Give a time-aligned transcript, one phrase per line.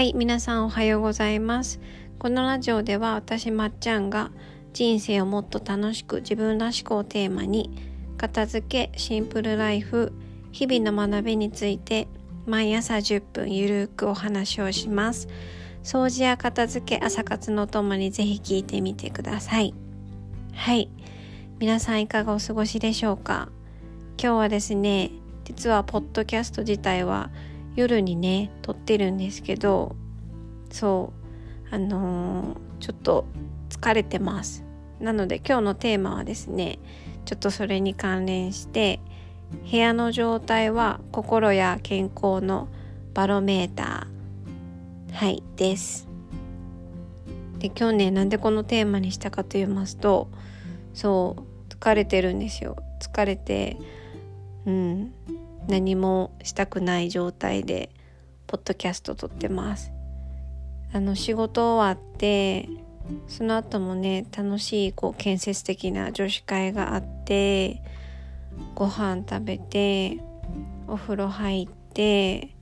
[0.00, 1.78] はい皆さんおはようございます。
[2.18, 4.30] このラジオでは私まっちゃんが
[4.72, 7.70] 人生をもっと楽しく自分らしくをテーマに
[8.16, 10.14] 片付けシンプルライフ
[10.52, 12.08] 日々の学びについて
[12.46, 15.28] 毎朝10分ゆるくお話をします。
[15.84, 19.74] 掃除や片付け朝活のともにぜひ聞いてみてください。
[20.54, 20.88] はい。
[21.58, 23.50] 皆さんいかがお過ごしでしょうか？
[24.18, 25.10] 今日はですね
[25.44, 27.28] 実はポッドキャスト自体は
[27.76, 29.96] 夜にね撮ってるんですけど
[30.70, 31.12] そ
[31.70, 33.26] うあのー、ちょっと
[33.68, 34.64] 疲れてます。
[34.98, 36.78] なので今日のテーマはですね
[37.24, 39.00] ちょっとそれに関連して
[39.70, 42.68] 部屋の状態は心や健康の
[43.14, 45.14] バロメーター。
[45.14, 46.08] はいです。
[47.58, 50.28] で今日ねなんでこのテーマにしたかと言いますと
[50.94, 52.76] そう疲れてるんですよ。
[53.00, 53.76] 疲れて
[54.66, 55.14] うん。
[55.70, 57.90] 何もしたくない状態で
[58.48, 59.92] ポッドキャスト撮ってます。
[60.92, 62.68] あの仕事終わって
[63.28, 67.80] その後もね楽しいこう建設的な女子会があって
[68.74, 70.18] ご飯食べて
[70.88, 72.56] お風呂入って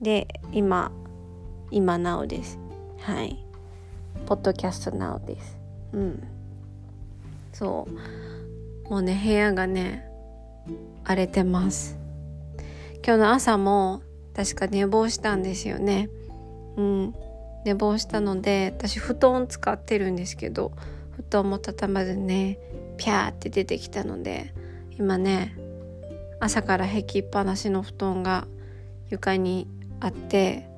[0.00, 0.90] で今
[1.70, 2.58] 今なおです。
[3.00, 3.44] はい。
[4.24, 5.58] ポッドキャストなおです。
[5.92, 6.22] うん。
[7.52, 7.86] そ
[8.86, 8.88] う。
[8.90, 10.09] もうね部屋がね
[11.04, 11.98] 荒れてます。
[13.04, 14.02] 今日の朝も
[14.34, 16.08] 確か寝坊したんですよね。
[16.76, 17.14] うん。
[17.64, 20.72] 寝坊したので私布団使ってるんですけど
[21.10, 22.58] 布団も畳まずね
[22.96, 24.54] ピャーって出てきたので
[24.98, 25.56] 今ね
[26.40, 28.46] 朝から引きっぱなしの布団が
[29.10, 29.68] 床に
[30.00, 30.68] あって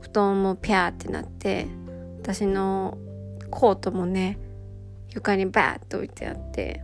[0.00, 1.66] 布団もピャーってなって
[2.22, 2.96] 私の
[3.50, 4.38] コートもね
[5.10, 6.82] 床にバーッと置いてあって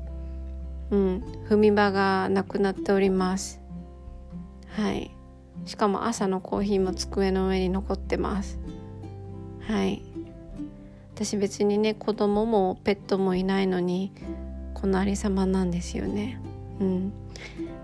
[0.91, 1.25] うん。
[1.49, 3.61] 踏み場がなくなっております。
[4.69, 5.11] はい。
[5.67, 8.59] しかも朝のコーヒーも机の上に残ってます。
[9.67, 10.03] はい。
[11.15, 14.13] 私別にね子供もペットもいないのに
[14.73, 16.41] このありさまなんですよね。
[16.81, 17.13] うん。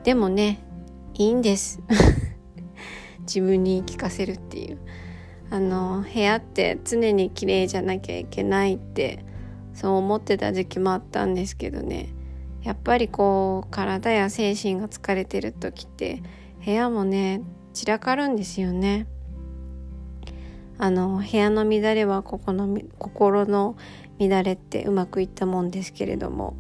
[0.05, 0.59] でもね
[1.15, 1.83] いいんです。
[3.21, 4.79] 自分に聞かせるっていう。
[5.49, 9.25] あの部屋って常に綺麗じゃなきゃいけないって
[9.75, 12.09] そう思ってた時期もあったんですけどね。
[12.67, 16.21] やっぱりこう体や精神が疲れてる時って
[16.65, 19.07] 部屋もね散らかるんですよね。
[20.77, 23.77] あの部屋の乱れはここの心の
[24.19, 26.57] 乱れってうまくいったもんですけれども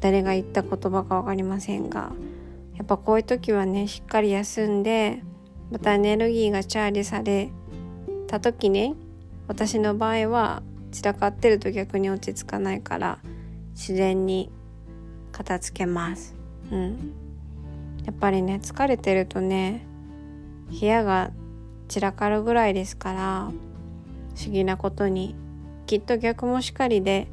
[0.00, 2.12] 誰が言った言葉か分かりませんが
[2.76, 5.22] やっぱこういう時はねしっかり休んで
[5.72, 7.50] またエネルギーがチャージされ
[8.28, 8.94] た時ね
[9.48, 10.62] 私の場合は
[10.92, 13.18] 散らかってると逆に落ち着かないから
[13.72, 14.52] 自然に
[15.40, 16.34] 片付けます。
[16.70, 17.14] うん。
[18.04, 19.86] やっぱりね疲れてるとね
[20.68, 21.30] 部屋が
[21.88, 23.50] 散らかるぐらいですから
[24.36, 25.34] 不思議なことに。
[25.86, 27.26] きっと逆もしかりで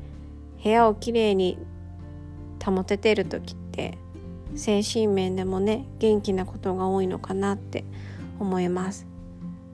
[0.63, 1.59] 部屋をきれいに
[2.65, 3.99] 保ててる時って
[4.55, 7.83] 精神面でもね元気なことが多いのかなって
[8.39, 9.05] 思います。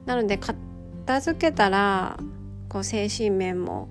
[0.04, 2.18] なので片付けたら
[2.68, 3.88] こう精神面も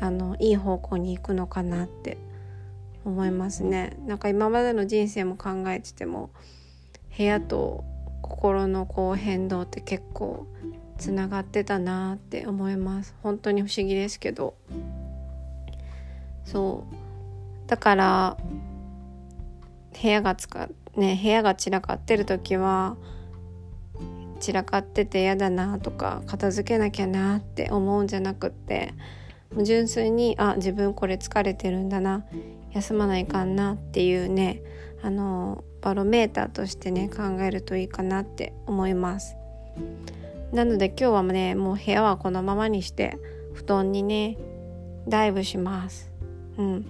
[0.00, 2.16] あのいい方向に行くのかなって
[3.04, 3.96] 思いますね。
[4.06, 6.30] なんか今までの人生も考えてても
[7.16, 7.84] 部屋と
[8.22, 10.46] 心のこう変動って結構
[10.98, 13.14] つながってたなって思います。
[13.22, 14.54] 本当に不思議ですけど。
[16.44, 17.68] そう。
[17.68, 18.36] だから
[20.02, 22.96] 部屋がつかね部屋が散らかってる時は
[24.40, 28.94] 散らかってて嫌だなとか片付けなきゃなって思うんじゃなくって
[29.54, 32.24] もう純粋にあ自分これ疲れてるんだな
[32.72, 34.62] 休まないかんなっていうね
[35.02, 39.36] あのバロメーターとしてね考えるといいかなって思います。
[40.52, 43.18] なので今日はねもう部屋はこのままにして
[43.54, 44.36] 布団にね
[45.08, 46.10] ダイブします。
[46.58, 46.86] うん。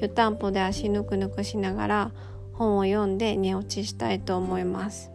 [0.00, 2.12] 湯たんぽで足ぬくぬくしながら
[2.52, 5.10] 本を読んで寝落ちしたいと思います。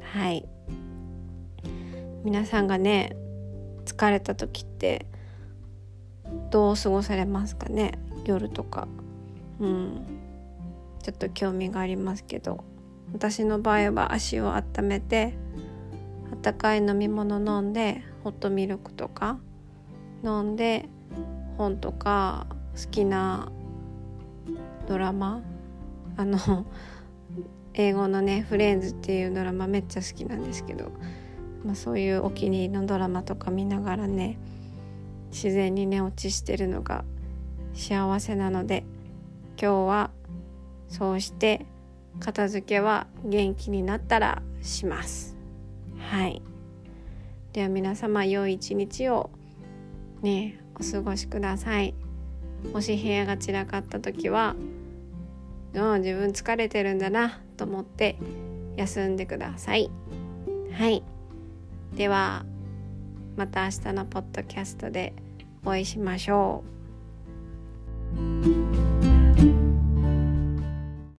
[0.00, 0.46] はい。
[2.24, 3.16] 皆さんがね
[3.84, 5.06] 疲れた時って
[6.50, 7.98] どう過ごされますかね？
[8.24, 8.88] 夜とか。
[9.60, 10.02] うん。
[11.02, 12.64] ちょっと興味がありますけど。
[13.12, 15.34] 私の場合は足を温めて
[16.32, 19.38] あったかい飲み物飲んでホットミルクとか。
[20.24, 20.88] 飲んで
[21.58, 22.46] 本とか
[22.76, 23.52] 好きな
[24.88, 25.42] ドラマ。
[26.16, 26.38] あの
[27.72, 30.92] 英語のね「フレンズ」っていうドラマめっちゃ好きなんですけど、
[31.64, 34.38] まあ、そういうお気に入りのドラマとか見ながらね
[35.34, 37.04] 自然に寝落ちしてるのが
[37.74, 38.84] 幸せなので
[39.60, 40.10] 今日は
[40.88, 41.66] そうして
[42.20, 45.36] 片付けは元気になったらします。
[45.98, 46.40] はい。
[47.52, 49.30] では皆様良い一日を
[50.22, 51.94] ねお過ごしください。
[52.72, 54.54] もし部屋が散らかった時は
[55.74, 58.16] うん自分疲れてるんだなと思って
[58.76, 59.90] 休んでください。
[60.70, 61.02] はい。
[61.96, 62.44] では
[63.36, 65.12] また明日のポッドキャストで
[65.64, 66.62] お会いしましょ
[68.16, 68.63] う。